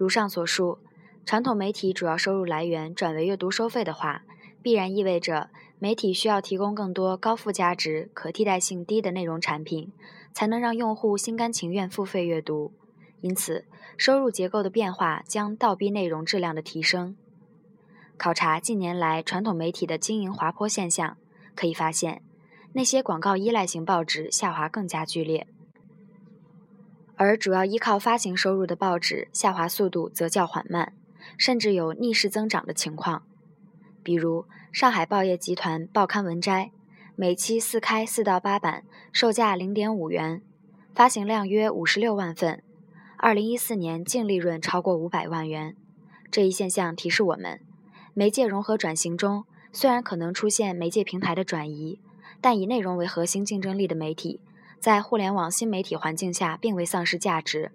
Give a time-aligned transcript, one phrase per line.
[0.00, 0.78] 如上所述，
[1.26, 4.22] 传统媒体主要收入来源转为阅读收费的话，
[4.62, 9.92] 必然意味着媒体需要提供更多高附加值、可替代性低的内容产品，
[10.32, 12.72] 才能让用户心甘情愿付费阅读。
[13.20, 13.66] 因此，
[13.98, 17.14] 收入结构的变化将倒逼内容质量的提升。
[18.16, 21.18] 考察近年来传统媒体的经营滑坡现象，
[21.54, 22.22] 可以发现，
[22.72, 25.46] 那些广告依赖型报纸下滑更加剧烈，
[27.20, 30.94] 而主要依靠发行收入的报纸下滑速度则较缓慢，
[31.36, 33.24] 甚至有逆势增长的情况。
[34.02, 36.70] 比如，上海报业集团报刊文摘，
[37.16, 40.40] 每期四开四到八版，售价零点五元，
[40.94, 42.62] 发行量约五十六万份。
[43.18, 45.76] 二零一四年净利润超过五百万元，
[46.30, 47.60] 这一现象提示我们，
[48.14, 52.00] 媒介融合转型中虽然可能出现媒介平台的转移，
[52.40, 54.40] 但以内容为核心竞争力的媒体，
[54.80, 57.70] 在互联网新媒体环境下并未丧失价值。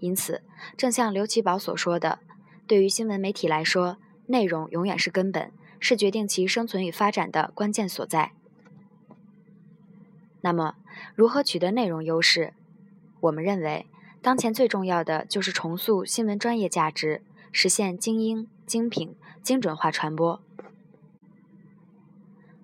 [0.00, 0.42] 因此，
[0.76, 2.18] 正像刘奇宝所说的，
[2.66, 8.32] 对于新闻媒体来说，内容永远是根本，是决定其生存与发展的关键所在。
[10.40, 10.74] 那么，
[11.14, 12.54] 如何取得内容优势？
[13.20, 13.86] 我们认为。
[14.22, 20.40] 当前最重要的就是重塑新闻专业价值，实现精英、精品、精准化传播。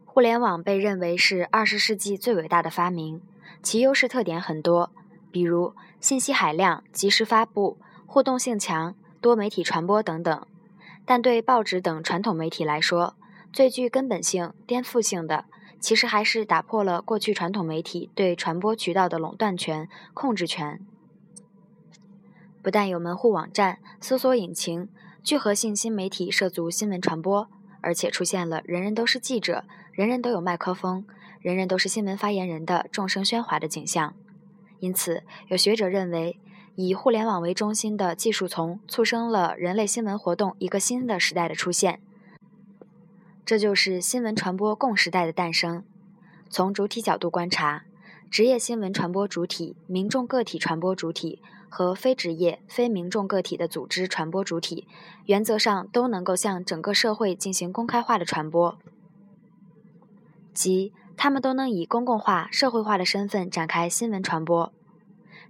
[0.04, 3.22] 互联网被认为是二十世纪最伟大的发明，
[3.62, 4.90] 其优势特点很多，
[5.30, 10.46] 比如信息海量、及时发布、互动性强、多媒体传播等等。
[11.04, 13.14] 但对报纸等传统媒体来说，
[13.52, 15.46] 最具根本性、颠覆性的，
[15.80, 20.80] 其实还是打破了过去传统媒体对传播渠道的垄断权、控制权。
[22.62, 24.88] 不但有门户网站、搜索引擎、
[25.22, 27.48] 聚合性新媒体涉足新闻传播，
[27.80, 31.04] 而且出现了“人人都是记者，人人都有麦克风，
[31.42, 34.14] 人人都是新闻发言人”的众声喧哗的景象。
[34.80, 36.38] 因此，有学者认为，
[36.76, 42.00] 以互联网为中心的技术丛促生了人类新闻活动一个新的时代的出现，
[43.44, 45.84] 这就是新闻传播共时代的诞生。
[46.48, 47.84] 从主体角度观察，
[48.30, 51.42] 职业新闻传播主体、民众个体传播主体。
[51.74, 54.86] 和非职业、非民众个体的组织传播主体，
[55.24, 58.76] 原则上都能够向整个社会进行公开化的传播，
[60.52, 64.72] 即他们都能以公共化、社会化的身份展开新闻传播。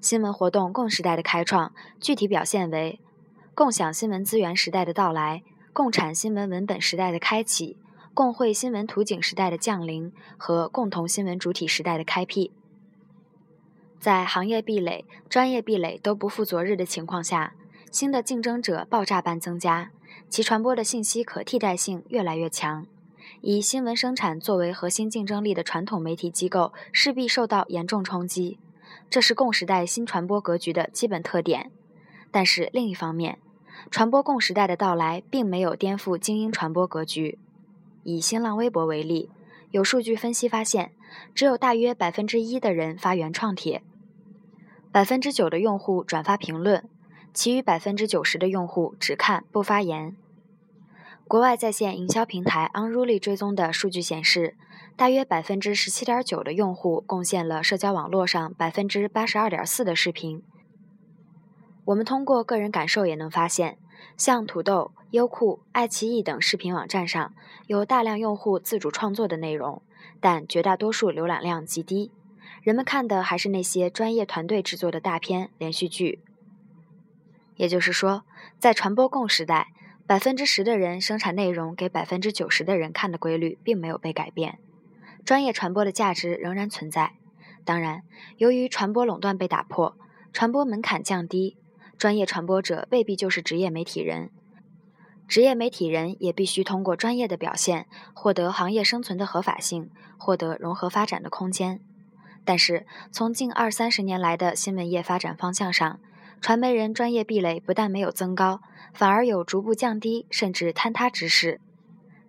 [0.00, 3.00] 新闻活动共时代的开创，具体表现为
[3.54, 5.42] 共享新闻资源时代的到来、
[5.72, 7.76] 共产新闻文本时代的开启、
[8.12, 12.52] 共绘新闻图景时代的降临和共同新闻主体时代的开辟。
[14.00, 17.54] 在行业壁垒、专业壁垒都不复昨日的情况下，
[17.92, 19.92] 新的竞争者爆炸般增加，
[20.28, 22.86] 其传播的信息可替代性越来越强。
[23.40, 28.58] 以新闻生产作为核心竞争力的传统媒体机构势必受到严重冲击，
[29.10, 31.70] 这是共时代新传播格局的基本特点。
[32.30, 33.38] 但是另一方面，
[33.90, 37.38] 传播共时代的到来并没有颠覆精英传播格局。
[38.04, 39.30] 以新浪微博为例，
[39.70, 40.92] 有数据分析发现，
[41.34, 43.82] 只有大约百分之一的人发原创帖。
[44.90, 46.88] 百分之九的用户转发评论，
[47.32, 50.16] 其余百分之九十的用户只看不发言。
[51.32, 54.54] 国外在线营销平台 Unruly 追踪的数据显示，
[54.96, 60.42] 大约百分之十七点九的用户贡献了社交网络上百分之八十二点四的视频。
[61.86, 63.78] 我们通过个人感受也能发现，
[64.18, 67.32] 像土豆、优酷、爱奇艺等视频网站上
[67.66, 69.80] 有大量用户自主创作的内容，
[70.20, 72.12] 但绝大多数浏览量极低。
[72.60, 76.20] 人们看的还是那些专业团队制作的大片、连续剧。
[77.56, 78.24] 也就是说，
[78.58, 79.68] 在传播共时代，
[80.12, 84.58] 百分之十的人生产内容给百分之九十的人看的规律并没有被改变。
[85.24, 87.14] 专业传播的价值仍然存在。
[87.64, 88.02] 当然，
[88.36, 89.96] 由于传播垄断被打破，
[90.30, 91.56] 传播门槛降低，
[91.96, 94.28] 专业传播者未必就是职业媒体人。
[95.26, 101.80] 职业媒体人也必须通过专业的表现，获得行业生存的合法性，获得融合发展的空间。
[102.44, 105.98] 但是，从近二三十年来的新闻业发展方向上，
[106.42, 108.60] 传媒人专业壁垒不但没有增高，
[108.92, 111.60] 反而有逐步降低甚至坍塌之势。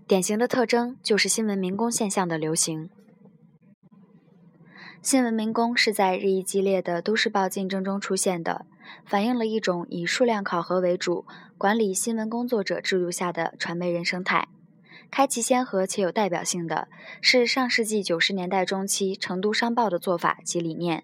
[0.08, 2.92] 典型的特征就是新闻民工现象的流行。
[5.02, 8.68] 新闻民工是在日益激烈的都市报竞争中出现的，
[9.04, 11.26] 反映了一种以数量考核为主
[11.58, 14.48] 管理新闻工作者制度下的传媒人生态。
[15.10, 16.88] 开其先河且有代表性的
[17.20, 21.04] 是上世纪九十年代中期成都商报的做法及理念。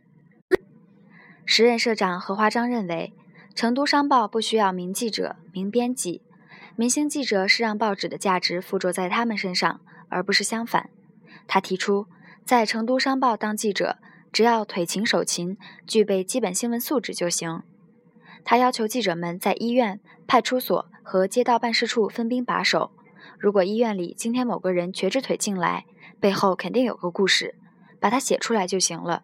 [1.52, 3.12] 时任社长何华章认为，
[3.56, 6.22] 成都商报不需要名记者、名编辑，
[6.76, 10.92] 明星记者是让报纸的价值附着在他们身上，而不是相反。
[11.48, 12.06] 他提出，
[12.46, 13.98] 在成都商报当记者，
[14.32, 15.58] 只要腿勤手勤，
[15.88, 17.64] 具备基本新闻素质就行。
[18.46, 22.92] 他要求记者们在医院、派出所和街道办事处分兵把守。
[23.40, 25.88] 如果医院里今天某个人瘸着腿进来，
[26.20, 27.56] 背后肯定有个故事，
[28.00, 29.24] 把它写出来就行了。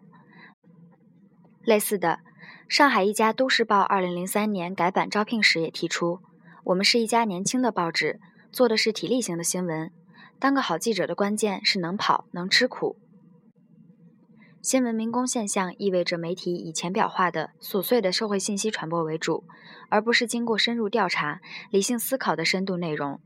[1.66, 2.20] 类似的，
[2.68, 6.20] 上海一家都市报2003年改版招聘时也提出
[6.62, 8.20] ：“我们是一家年轻的报纸，
[8.52, 9.90] 做的是体力型的新闻。
[10.38, 12.96] 当个好记者的关键是能跑，能吃苦。”
[14.62, 19.42] 新闻民工现象意味着媒体以浅表化的琐碎的社会信息传播为主，
[19.88, 21.40] 而不是经过深入调查、
[21.70, 23.20] 理性思考的深度内容。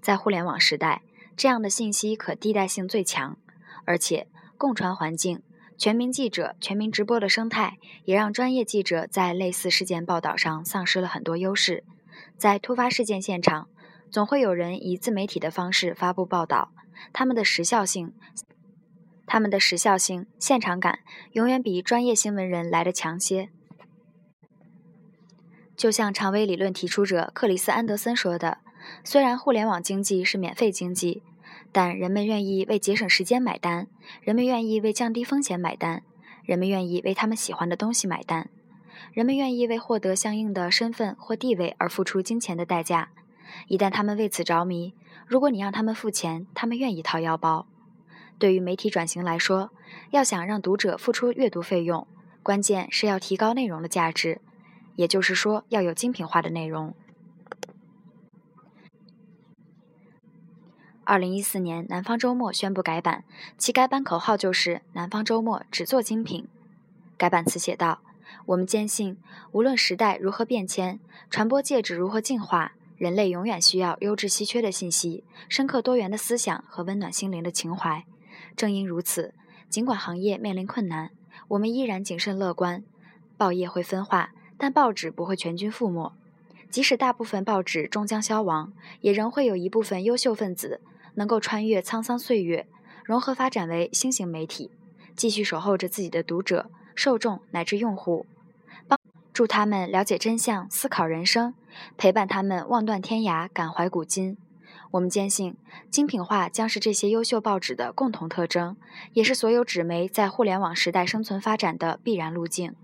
[0.00, 1.02] 在互联网时代，
[1.36, 3.36] 这样的信息可替代性最强，
[3.84, 5.42] 而且共传环境、
[5.80, 11.84] 全民记者、全民直播的生态，也让专业记者在类似事件报道上丧失了很多优势。
[12.36, 13.66] 在突发事件现场，
[14.10, 16.70] 总会有人以自媒体的方式发布报道，
[17.14, 18.12] 他们的时效性。
[19.26, 20.98] 他们的时效性、现场感
[21.32, 23.48] 永远比专业新闻人来得强些。
[25.74, 28.58] 就像长尾理论提出者克里斯·安德森说的
[29.02, 31.22] ：“虽然互联网经济是免费经济，
[31.72, 33.86] 但人们愿意为节省时间买单，
[34.22, 36.02] 人们愿意为降低风险买单，
[36.44, 38.50] 人们愿意为他们喜欢的东西买单，
[39.12, 43.10] 人们愿意为获得相应的身份或地位而付出金钱的代价。
[43.68, 44.94] 一旦他们为此着迷，
[45.26, 47.66] 如果你让他们付钱，他们愿意掏腰包。”
[48.38, 49.70] 对于媒体转型来说，
[50.10, 52.06] 要想让读者付出阅读费用，
[52.42, 54.40] 关键是要提高内容的价值，
[54.96, 56.94] 也就是说要有精品化的内容。
[61.10, 63.24] 二零一四年，南方周末宣布改版，
[63.58, 66.46] 其改版口号就是“南方周末只做精品”。
[67.18, 68.00] 改版词写道
[68.46, 69.16] ：“我们坚信，
[69.50, 78.04] 无论时代如何变迁，传播介质如何进化，人类永远需要优质稀缺的信息、深刻多元的思想和温暖心灵的情怀。”
[78.54, 79.34] 正因如此，
[79.68, 81.10] 尽管行业面临困难，
[81.48, 82.84] 我们依然谨慎乐观。
[83.36, 86.12] 报业会分化，但报纸不会全军覆没。
[86.70, 90.80] 即使大部分报纸终将消亡，也仍会有一部分优秀分子
[91.14, 92.66] 能够穿越沧桑岁月，
[93.04, 94.70] 融合发展为新型媒体，
[95.14, 98.26] 继续守候着自己的读者、受众乃至用户，
[98.86, 98.98] 帮
[99.32, 101.54] 助他们了解真相、思考人生，
[101.96, 104.36] 陪伴他们望断天涯、感怀古今。
[104.92, 105.56] 我们坚信，
[105.88, 108.76] 精品化将是这些优秀报纸的共同特征，
[109.12, 112.74] 也是所有纸媒在互联网时代生存发展的必然路径。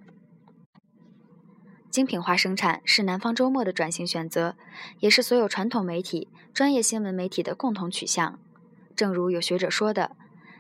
[1.91, 4.55] 精品化生产是南方周末的转型选择，
[5.01, 8.39] 也是所有传统媒体、专业新闻媒体的共同取向。
[8.95, 10.17] 正如有学者说的：“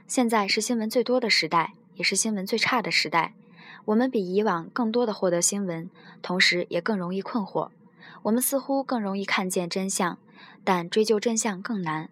[0.08, 3.34] 现在是新闻最多的时代，也是新闻最差的时代。
[3.86, 5.90] 我们比以往更多的获得新闻，
[6.22, 7.70] 同时也更容易困惑。
[8.22, 10.18] 我们似乎更容易看见真相。”
[10.64, 12.10] 但追究真相更难。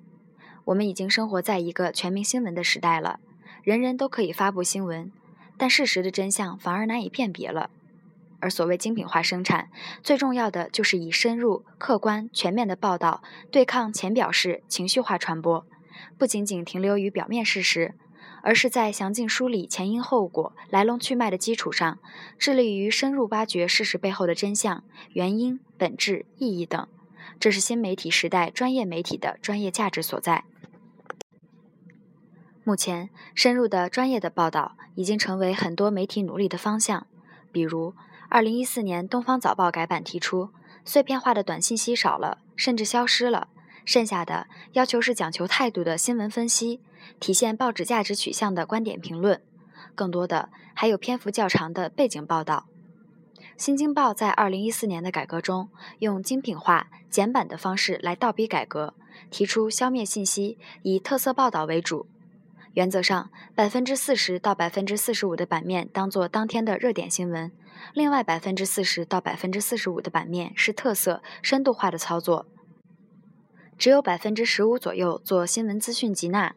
[0.67, 3.19] 我们已经生活在一个全民新闻的时代了，
[3.65, 5.11] 人人都可以发布新闻，
[5.59, 7.69] 但事实的真相反而难以辨别了。
[8.45, 9.71] 而所谓精品化生产，
[10.03, 15.67] 最重要的就是以深入、客观、全面的报道对抗浅表式、情绪化传播，
[16.19, 17.95] 不仅仅停留于表面事实，
[18.43, 21.99] 而是在详尽梳理前因后果、来龙去脉的基础上，
[22.39, 26.87] 致力于深入挖掘事实背后的真相、原因、本质、意义等。
[27.41, 30.45] 这是新媒体时代专业媒体的专业价值所在。
[32.63, 37.07] 目前，深入的专业的报道已经成为很多媒体努力的方向。
[37.55, 37.95] 比如，
[38.29, 40.51] 二零一四年《东方早报》改版提出，
[40.85, 43.47] 碎片化的短信息少了，甚至消失了，
[43.85, 46.81] 剩下的要求是讲求态度的新闻分析，
[47.21, 49.41] 体现报纸价值取向的观点评论，
[49.95, 52.67] 更多的还有篇幅较长的背景报道。
[53.57, 55.69] 新京报在二零一四年的改革中，
[56.01, 58.95] 用精品化、简版的方式来倒逼改革，
[59.31, 62.09] 提出消灭信息，以特色报道为主。
[62.75, 67.51] 原则上，百分之四十到百分之四十五的版面当做当天的热点新闻，
[67.93, 72.47] 另外百分之四十到百分之四十五的版面是特色、深度化的操作，
[73.79, 76.55] 只有百分之十五左右做新闻资讯集纳。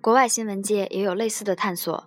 [0.00, 2.04] 国外新闻界也有类似的探索，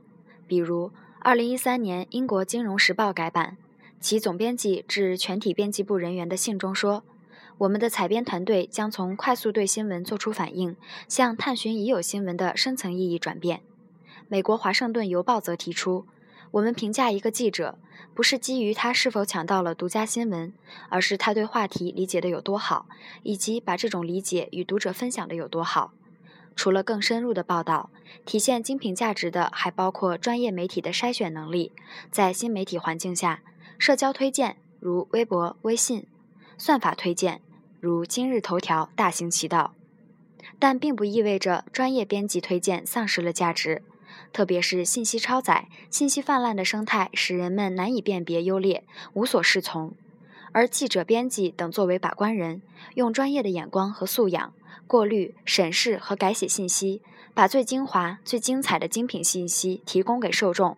[0.47, 0.91] 比如。
[1.19, 3.57] 二零一三年，英国《金融时报》改版，
[3.99, 7.03] 其总编辑致全体编辑部人员的信中说
[7.59, 10.75] ：“我们的采编团队将从快速对新闻做出反应，
[11.07, 13.61] 向探寻已有新闻的深层意义转变。”
[14.29, 16.05] 美国《华盛顿邮报》则提出
[16.51, 17.79] ：“我们评价一个记者，
[18.13, 20.53] 不是基于他是否抢到了独家新闻，
[20.89, 22.87] 而是他对话题理解的有多好，
[23.23, 25.93] 以及把这种理解与读者分享的有多好。”
[26.55, 27.91] 除了更深入的报道，
[28.25, 31.71] 体现精品价值的还包括专业媒体的筛选能力。
[32.09, 33.43] 在新媒体环境下，
[33.77, 36.07] 社交推荐如微博、微信，
[36.57, 37.41] 算法推荐
[37.79, 39.73] 如今日头条大行其道。
[40.59, 43.83] 但并不意味着专业编辑推荐丧失了价值。
[44.33, 49.93] 特别是信息超载、信息泛滥的生态，使人们难以辨别优劣，无所适从。
[50.51, 52.61] 而记者、编辑等作为把关人，
[52.95, 54.53] 用专业的眼光和素养，
[54.87, 57.01] 过滤、审视和改写信息，
[57.33, 60.77] 把最精华、最精彩的精品信息提供给受众，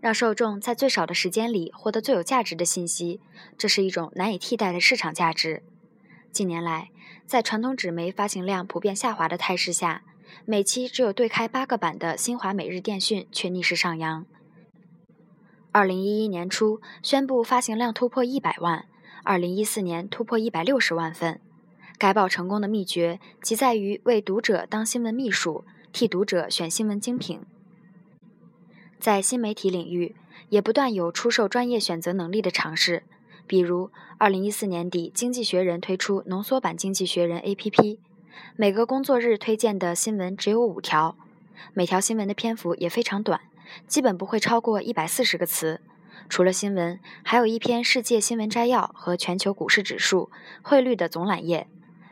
[0.00, 3.20] 让受众在最少的时间里获得最有价值的信息，
[3.58, 5.62] 这是一种难以替代的市场价值。
[6.32, 6.90] 近年来，
[7.26, 10.02] 在传统纸媒发行量普遍下滑的态势下，
[10.46, 14.24] 每期只有对开八个版的新华每日电讯却逆势上扬。
[15.72, 18.86] 二零一一年初宣布发行量突破一百万，
[19.22, 21.40] 二零一四年突破一百六十万份。
[21.98, 27.42] 该报成功的秘诀即在于为读者当新闻秘书，替读者选新闻精品。
[29.00, 30.14] 在新媒体领域，
[30.50, 33.02] 也不断有出售专业选择能力的尝试，
[33.46, 37.96] 比如二零一四年底，《经济学人》推出浓缩版《经济学人》APP，
[38.56, 41.16] 每个工作日推荐的新闻只有五条，
[41.72, 43.40] 每条新闻的篇幅也非常短。
[43.86, 45.80] 基本不会超过一百四十个词。
[46.28, 50.30] 除了新闻，还有一篇世界新闻摘要和全球股市指数、
[50.60, 51.66] 汇率的总览页。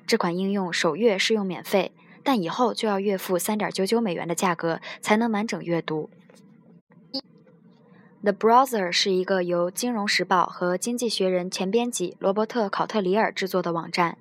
[0.06, 1.92] 这款应用首月试用免费，
[2.22, 6.08] 但以后就要月付三点九九美元的价格才能完整阅读。
[8.20, 14.18] The Browser 是一个由《金融时报》和《经济学人》前编辑罗伯特·考特里尔制作的网站。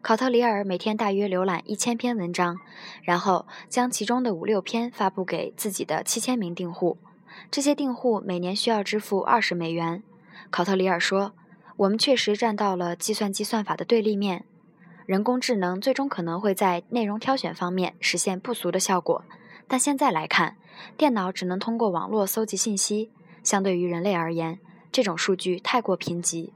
[0.00, 2.56] 考特里尔每天大约浏览一千篇文章，
[3.02, 6.96] 然后将其中的五六篇发布给自己的七千名订户。
[7.50, 10.02] 这些订户每年需要支付二十美元。
[10.48, 11.32] 考特里尔说
[11.76, 14.46] ：“我们确实站到了计算机算法的对立面。
[15.04, 19.22] 人工智能最终可能会在内容挑选方面实现不俗的效果，
[19.68, 20.56] 但现在来看，
[20.96, 23.10] 电脑只能通过网络搜集信息。
[23.46, 24.58] 相对于人类而言，
[24.90, 26.50] 这种数据太过贫瘠。”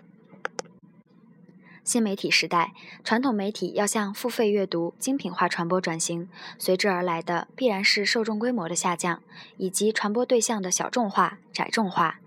[1.85, 2.73] 新媒体时代，
[3.05, 6.29] 传统媒体要向付费阅读、精品化传播转型，
[6.59, 9.23] 随之而来的必然是受众规模的下降，
[9.57, 12.19] 以及传播对象的小众化、窄众化。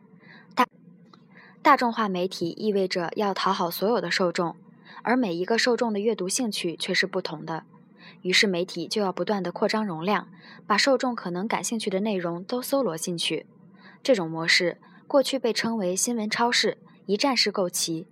[0.56, 0.66] 大
[1.62, 4.56] 大众化媒体意味着要讨好所有的受众，
[5.02, 7.66] 而每一个受众的阅读兴趣却是不同的，
[8.22, 10.30] 于是媒体就要不断的扩张容量，
[10.66, 13.46] 把受众可能感兴趣的内容都搜罗进去。
[14.04, 18.06] 这种模式过去被称为“新闻超市”，一站式购齐。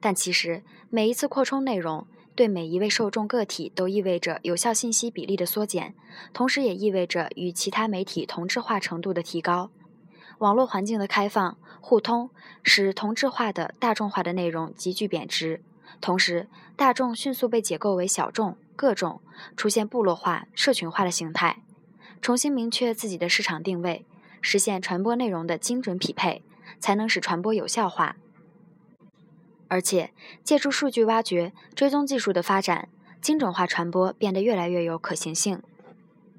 [0.00, 5.94] 但其实，每一次扩充内容，对每一位受众个体都意味着有效信息比例的缩减，
[6.32, 9.70] 同时也意味着与其他媒体同质化程度的提高。
[10.38, 12.30] 网络环境的开放互通，
[12.62, 15.62] 使同质化的大众化的内容急剧贬值，
[16.00, 19.20] 同时大众迅速被解构为小众、个众，
[19.54, 21.62] 出现部落化、社群化的形态，
[22.22, 24.06] 重新明确自己的市场定位，
[24.40, 26.42] 实现传播内容的精准匹配，
[26.78, 28.16] 才能使传播有效化。
[29.68, 32.88] 而且，借助数据挖掘、追踪技术的发展，
[33.20, 35.62] 精准化传播变得越来越有可行性。